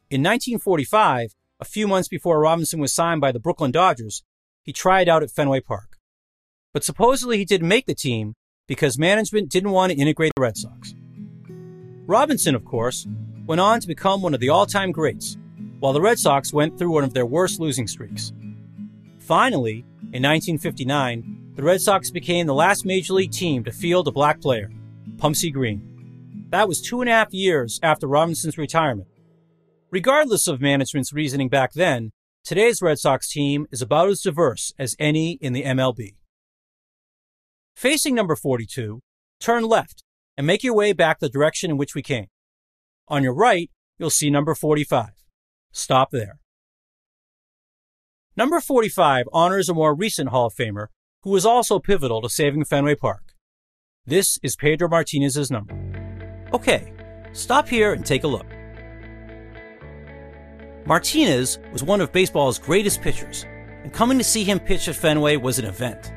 [0.09, 4.21] In 1945, a few months before Robinson was signed by the Brooklyn Dodgers,
[4.63, 5.97] he tried out at Fenway Park.
[6.73, 8.33] But supposedly he didn't make the team
[8.67, 10.93] because management didn't want to integrate the Red Sox.
[12.05, 13.07] Robinson, of course,
[13.45, 15.37] went on to become one of the all time greats,
[15.79, 18.33] while the Red Sox went through one of their worst losing streaks.
[19.25, 19.83] Finally,
[20.13, 24.39] in 1959, the Red Sox became the last major league team to field a black
[24.39, 24.69] player,
[25.15, 26.47] Pumpsie Green.
[26.51, 29.07] That was two and a half years after Robinson's retirement.
[29.89, 32.11] Regardless of management's reasoning back then,
[32.43, 36.13] today's Red Sox team is about as diverse as any in the MLB.
[37.75, 38.99] Facing number 42,
[39.39, 40.03] turn left
[40.37, 42.27] and make your way back the direction in which we came.
[43.07, 45.09] On your right, you'll see number 45.
[45.71, 46.37] Stop there.
[48.37, 50.87] Number 45 honors a more recent Hall of Famer
[51.23, 53.33] who was also pivotal to saving Fenway Park.
[54.05, 55.75] This is Pedro Martinez's number.
[56.53, 56.93] Okay,
[57.33, 58.45] stop here and take a look.
[60.85, 63.45] Martinez was one of baseball's greatest pitchers,
[63.83, 66.11] and coming to see him pitch at Fenway was an event.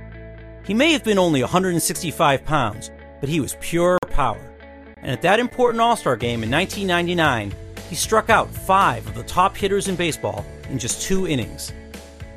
[0.67, 4.49] He may have been only 165 pounds, but he was pure power
[5.03, 7.55] and at that important All Star game in 1999,
[7.89, 11.73] he struck out five of the top hitters in baseball in just two innings.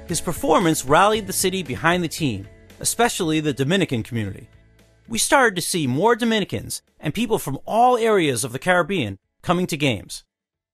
[0.07, 2.47] His performance rallied the city behind the team,
[2.79, 4.47] especially the Dominican community.
[5.07, 9.67] We started to see more Dominicans and people from all areas of the Caribbean coming
[9.67, 10.23] to games,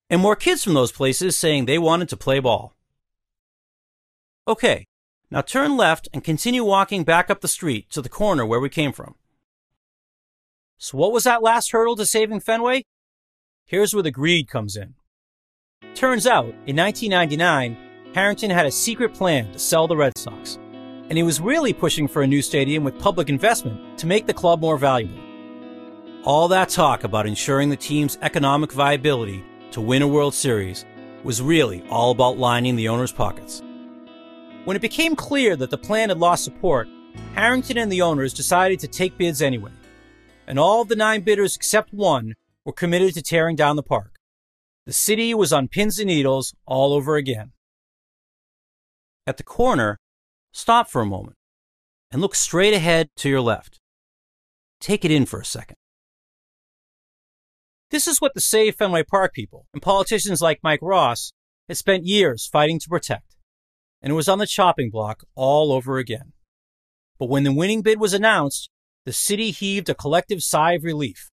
[0.10, 2.74] and more kids from those places saying they wanted to play ball.
[4.48, 4.86] Okay,
[5.30, 8.70] now turn left and continue walking back up the street to the corner where we
[8.70, 9.16] came from.
[10.78, 12.84] So what was that last hurdle to saving Fenway?
[13.66, 14.94] Here's where the greed comes in.
[15.96, 17.76] Turns out, in 1999,
[18.14, 20.56] Harrington had a secret plan to sell the Red Sox,
[21.10, 24.34] and he was really pushing for a new stadium with public investment to make the
[24.34, 25.24] club more valuable.
[26.24, 30.86] All that talk about ensuring the team's economic viability to win a World Series
[31.24, 33.62] was really all about lining the owner's pockets.
[34.66, 36.88] When it became clear that the plan had lost support,
[37.34, 39.72] Harrington and the owners decided to take bids anyway
[40.48, 42.34] and all of the nine bidders except one
[42.66, 44.16] were committed to tearing down the park.
[44.86, 47.52] The city was on pins and needles all over again.
[49.28, 50.00] At the corner,
[50.54, 51.36] stop for a moment
[52.12, 53.78] and look straight ahead to your left.
[54.80, 55.76] Take it in for a second.
[57.92, 61.34] This is what the Save Fenway Park people and politicians like Mike Ross
[61.68, 63.36] had spent years fighting to protect,
[64.02, 66.32] and it was on the chopping block all over again.
[67.20, 68.70] But when the winning bid was announced,
[69.06, 71.32] the city heaved a collective sigh of relief.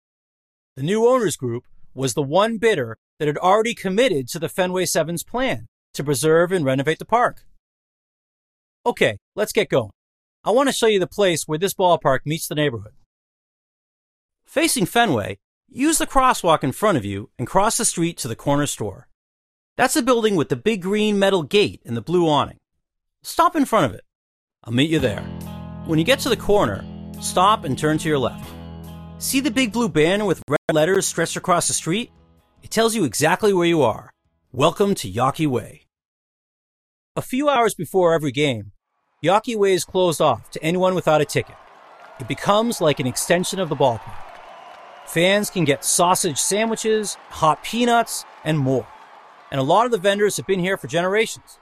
[0.74, 4.86] The new owners group was the one bidder that had already committed to the Fenway
[4.86, 7.44] Sevens plan to preserve and renovate the park.
[8.86, 9.90] Okay, let's get going.
[10.44, 12.92] I want to show you the place where this ballpark meets the neighborhood.
[14.46, 18.36] Facing Fenway, use the crosswalk in front of you and cross the street to the
[18.36, 19.08] corner store.
[19.76, 22.58] That's the building with the big green metal gate and the blue awning.
[23.22, 24.04] Stop in front of it.
[24.64, 25.22] I'll meet you there.
[25.86, 26.84] When you get to the corner,
[27.24, 28.50] Stop and turn to your left.
[29.16, 32.10] See the big blue banner with red letters stretched across the street?
[32.62, 34.10] It tells you exactly where you are.
[34.52, 35.86] Welcome to Yawkey Way.
[37.16, 38.72] A few hours before every game,
[39.24, 41.56] Yawkey Way is closed off to anyone without a ticket.
[42.20, 44.20] It becomes like an extension of the ballpark.
[45.06, 48.86] Fans can get sausage sandwiches, hot peanuts, and more.
[49.50, 51.58] And a lot of the vendors have been here for generations.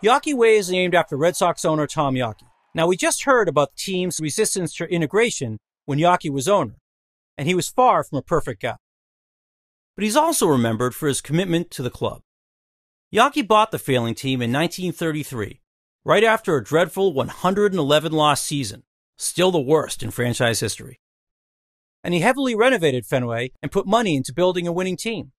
[0.00, 2.46] Yawkey Way is named after Red Sox owner Tom Yawkey.
[2.72, 6.76] Now, we just heard about the team's resistance to integration when Yawkey was owner,
[7.36, 8.76] and he was far from a perfect guy.
[9.96, 12.20] But he's also remembered for his commitment to the club.
[13.12, 15.61] Yawkey bought the failing team in 1933,
[16.04, 18.82] right after a dreadful 111 loss season,
[19.16, 21.00] still the worst in franchise history.
[22.02, 25.32] And he heavily renovated Fenway and put money into building a winning team.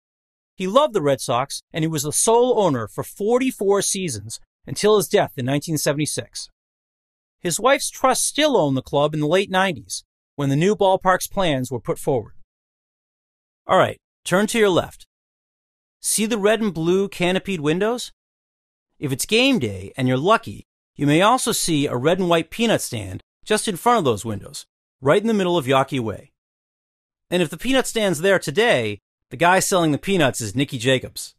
[0.56, 4.98] He loved the Red Sox, and he was the sole owner for 44 seasons until
[4.98, 6.48] his death in 1976.
[7.40, 10.04] His wife's trust still owned the club in the late 90s
[10.36, 12.34] when the new ballpark's plans were put forward.
[13.68, 15.06] All right, turn to your left.
[16.02, 18.12] See the red and blue canopied windows?
[19.00, 20.66] If it's game day and you're lucky,
[20.96, 24.24] you may also see a red and white peanut stand just in front of those
[24.24, 24.66] windows,
[25.02, 26.32] right in the middle of Yawkey Way.
[27.30, 31.36] And if the peanut stand's there today, the guy selling the peanuts is Nicky Jacobs,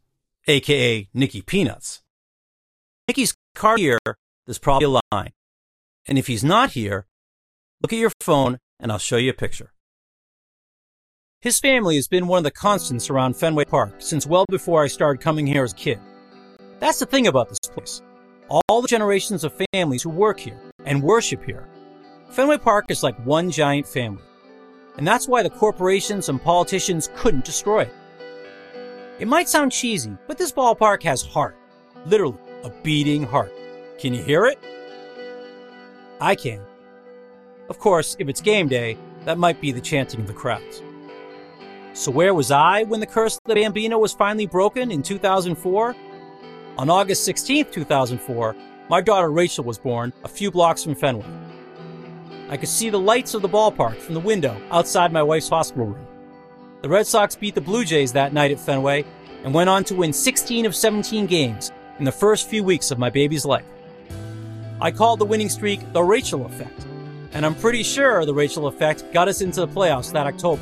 [0.47, 2.01] aka Nicky Peanuts.
[3.07, 3.99] Nicky's car here,
[4.45, 5.31] there's probably a line.
[6.07, 7.07] And if he's not here,
[7.81, 9.71] look at your phone and I'll show you a picture.
[11.41, 14.87] His family has been one of the constants around Fenway Park since well before I
[14.87, 15.99] started coming here as a kid.
[16.79, 18.01] That's the thing about this place.
[18.49, 21.67] All the generations of families who work here and worship here.
[22.29, 24.23] Fenway Park is like one giant family.
[24.97, 27.93] And that's why the corporations and politicians couldn't destroy it.
[29.19, 31.57] It might sound cheesy, but this ballpark has heart.
[32.05, 33.53] Literally, a beating heart.
[33.97, 34.59] Can you hear it?
[36.19, 36.61] I can.
[37.69, 40.81] Of course, if it's game day, that might be the chanting of the crowds.
[41.93, 45.95] So, where was I when the curse of the Bambino was finally broken in 2004?
[46.77, 48.55] On August 16, 2004,
[48.89, 51.25] my daughter Rachel was born a few blocks from Fenway.
[52.49, 55.85] I could see the lights of the ballpark from the window outside my wife's hospital
[55.85, 56.05] room.
[56.81, 59.05] The Red Sox beat the Blue Jays that night at Fenway
[59.45, 62.99] and went on to win 16 of 17 games in the first few weeks of
[62.99, 63.65] my baby's life.
[64.81, 66.85] I called the winning streak the Rachel effect,
[67.31, 70.61] and I'm pretty sure the Rachel effect got us into the playoffs that October.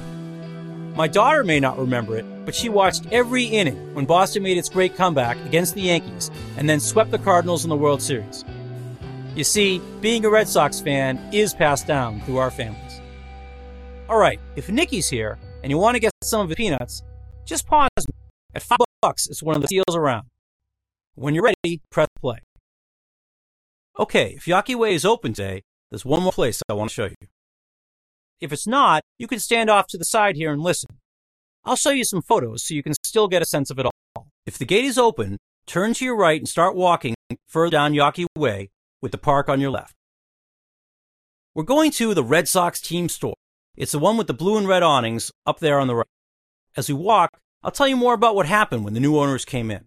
[0.95, 4.69] My daughter may not remember it, but she watched every inning when Boston made its
[4.69, 8.45] great comeback against the Yankees and then swept the Cardinals in the World Series.
[9.35, 13.01] You see, being a Red Sox fan is passed down through our families.
[14.07, 17.01] All right, if Nicky's here and you want to get some of the peanuts,
[17.43, 18.13] just pause me.
[18.53, 20.27] At five bucks, it's one of the deals around.
[21.15, 22.37] When you're ready, press play.
[23.97, 27.05] Okay, if Yawkey Way is open today, there's one more place I want to show
[27.05, 27.27] you.
[28.43, 30.89] If it's not, you can stand off to the side here and listen.
[31.63, 34.27] I'll show you some photos so you can still get a sense of it all.
[34.45, 37.15] If the gate is open, turn to your right and start walking
[37.47, 38.69] further down Yawkey Way
[39.01, 39.93] with the park on your left.
[41.55, 43.35] We're going to the Red Sox team store.
[43.77, 46.07] It's the one with the blue and red awnings up there on the right.
[46.75, 47.29] As we walk,
[47.63, 49.85] I'll tell you more about what happened when the new owners came in.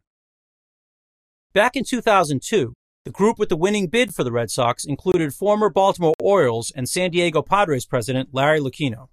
[1.53, 2.73] Back in 2002,
[3.07, 6.89] the group with the winning bid for the Red Sox included former Baltimore Orioles and
[6.89, 9.11] San Diego Padres president Larry Lucchino.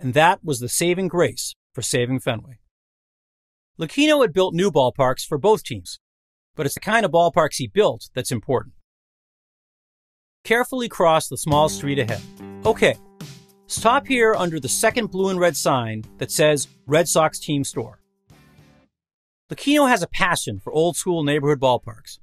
[0.00, 2.58] And that was the saving grace for saving Fenway.
[3.78, 5.98] Lucchino had built new ballparks for both teams,
[6.54, 8.74] but it's the kind of ballparks he built that's important.
[10.42, 12.22] Carefully cross the small street ahead.
[12.64, 12.96] Okay,
[13.66, 18.00] stop here under the second blue and red sign that says Red Sox Team Store.
[19.52, 22.20] Lucchino has a passion for old school neighborhood ballparks.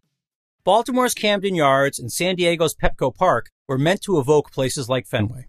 [0.65, 5.47] Baltimore's Camden Yards and San Diego's Petco Park were meant to evoke places like Fenway.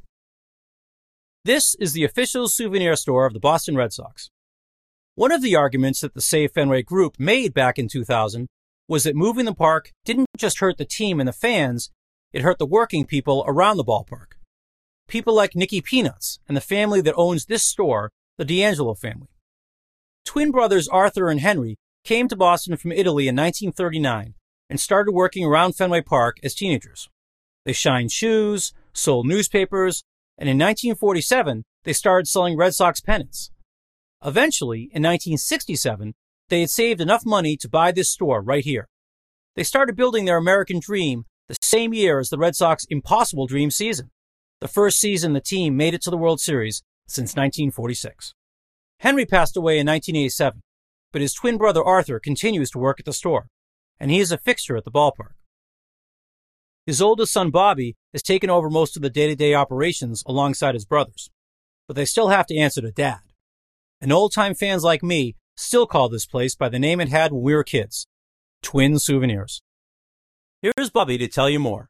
[1.45, 4.31] This is the official souvenir store of the Boston Red Sox.
[5.15, 8.49] One of the arguments that the Save Fenway group made back in 2000
[8.89, 11.93] was that moving the park didn't just hurt the team and the fans,
[12.33, 14.33] it hurt the working people around the ballpark.
[15.07, 19.29] People like Nicky Peanuts and the family that owns this store, the D'Angelo family.
[20.27, 24.35] Twin brothers Arthur and Henry came to Boston from Italy in 1939
[24.69, 27.09] and started working around Fenway Park as teenagers.
[27.65, 30.05] They shined shoes, sold newspapers,
[30.39, 33.51] and in 1947, they started selling Red Sox pennants.
[34.25, 36.15] Eventually, in 1967,
[36.49, 38.89] they had saved enough money to buy this store right here.
[39.57, 43.71] They started building their American dream the same year as the Red Sox impossible dream
[43.71, 44.11] season,
[44.61, 48.35] the first season the team made it to the World Series since 1946.
[49.01, 50.62] Henry passed away in 1987,
[51.12, 53.47] but his twin brother Arthur continues to work at the store,
[53.99, 55.34] and he is a fixture at the ballpark.
[56.86, 60.74] His oldest son Bobby has taken over most of the day to day operations alongside
[60.74, 61.30] his brothers,
[61.86, 63.20] but they still have to answer to dad.
[64.01, 67.32] And old time fans like me still call this place by the name it had
[67.32, 68.07] when we were kids
[68.62, 69.62] Twin Souvenirs.
[70.61, 71.88] Here's Bobby to tell you more.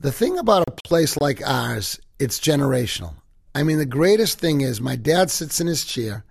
[0.00, 3.14] The thing about a place like ours, it's generational.
[3.54, 6.24] I mean, the greatest thing is my dad sits in his chair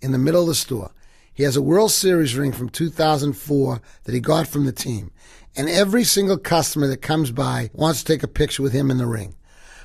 [0.00, 0.92] in the middle of the store.
[1.34, 5.10] He has a World Series ring from 2004 that he got from the team.
[5.56, 8.98] And every single customer that comes by wants to take a picture with him in
[8.98, 9.34] the ring.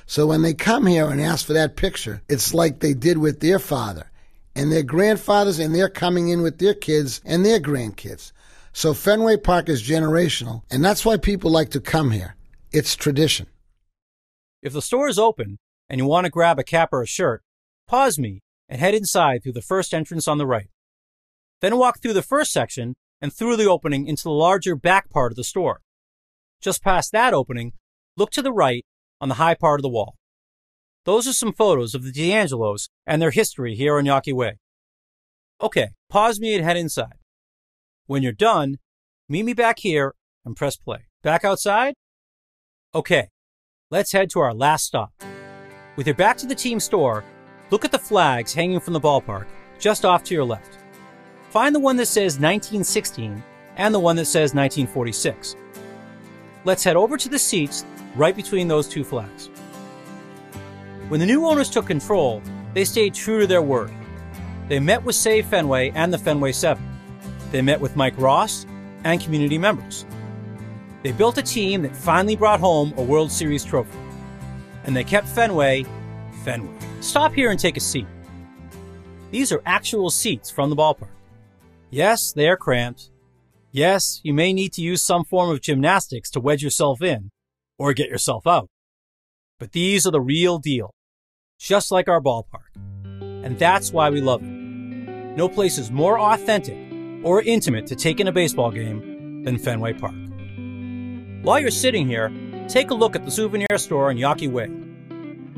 [0.06, 3.40] So when they come here and ask for that picture, it's like they did with
[3.40, 4.10] their father
[4.54, 8.32] and their grandfathers, and they're coming in with their kids and their grandkids.
[8.72, 12.36] So Fenway Park is generational, and that's why people like to come here.
[12.72, 13.46] It's tradition.
[14.62, 17.42] If the store is open and you want to grab a cap or a shirt,
[17.88, 20.68] pause me and head inside through the first entrance on the right.
[21.60, 25.32] Then walk through the first section and through the opening into the larger back part
[25.32, 25.80] of the store.
[26.60, 27.72] Just past that opening,
[28.16, 28.84] look to the right
[29.20, 30.16] on the high part of the wall.
[31.04, 34.58] Those are some photos of the D'Angelos and their history here on Yawkey Way.
[35.62, 37.18] Okay, pause me and head inside.
[38.06, 38.78] When you're done,
[39.28, 41.06] meet me back here and press play.
[41.22, 41.94] Back outside?
[42.94, 43.28] Okay,
[43.90, 45.12] let's head to our last stop.
[45.96, 47.24] With your back to the team store,
[47.70, 49.46] look at the flags hanging from the ballpark
[49.78, 50.79] just off to your left.
[51.50, 53.42] Find the one that says 1916
[53.74, 55.56] and the one that says 1946.
[56.64, 57.84] Let's head over to the seats
[58.14, 59.46] right between those two flags.
[61.08, 62.40] When the new owners took control,
[62.72, 63.90] they stayed true to their word.
[64.68, 66.80] They met with Save Fenway and the Fenway 7.
[67.50, 68.64] They met with Mike Ross
[69.02, 70.06] and community members.
[71.02, 73.98] They built a team that finally brought home a World Series trophy.
[74.84, 75.84] And they kept Fenway,
[76.44, 76.78] Fenway.
[77.00, 78.06] Stop here and take a seat.
[79.32, 81.08] These are actual seats from the ballpark.
[81.90, 83.10] Yes, they are cramped.
[83.72, 87.30] Yes, you may need to use some form of gymnastics to wedge yourself in
[87.78, 88.68] or get yourself out.
[89.58, 90.94] But these are the real deal,
[91.58, 92.76] just like our ballpark.
[93.44, 94.46] And that's why we love it.
[94.46, 96.78] No place is more authentic
[97.24, 100.14] or intimate to take in a baseball game than Fenway Park.
[101.42, 102.32] While you're sitting here,
[102.68, 104.70] take a look at the souvenir store on Yawkey Way.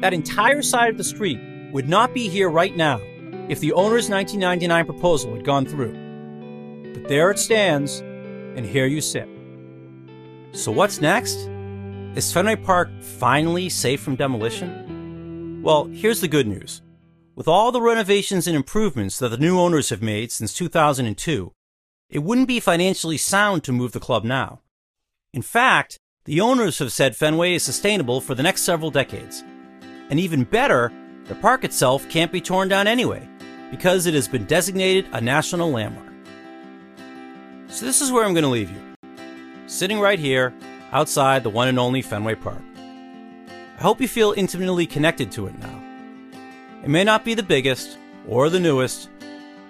[0.00, 1.40] That entire side of the street
[1.72, 3.00] would not be here right now
[3.48, 6.01] if the owner's 1999 proposal had gone through.
[6.92, 9.28] But there it stands, and here you sit.
[10.52, 11.48] So what's next?
[12.14, 15.60] Is Fenway Park finally safe from demolition?
[15.62, 16.82] Well, here's the good news.
[17.34, 21.52] With all the renovations and improvements that the new owners have made since 2002,
[22.10, 24.60] it wouldn't be financially sound to move the club now.
[25.32, 29.42] In fact, the owners have said Fenway is sustainable for the next several decades.
[30.10, 30.92] And even better,
[31.24, 33.26] the park itself can't be torn down anyway,
[33.70, 36.11] because it has been designated a national landmark.
[37.72, 38.82] So this is where I'm going to leave you.
[39.66, 40.52] Sitting right here,
[40.92, 42.60] outside the one and only Fenway Park.
[43.78, 45.82] I hope you feel intimately connected to it now.
[46.84, 47.96] It may not be the biggest
[48.28, 49.08] or the newest,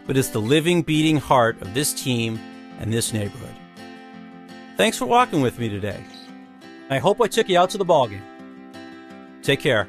[0.04, 2.40] but it's the living, beating heart of this team
[2.80, 3.54] and this neighborhood.
[4.76, 6.02] Thanks for walking with me today.
[6.90, 8.22] I hope I took you out to the ballgame.
[9.42, 9.88] Take care.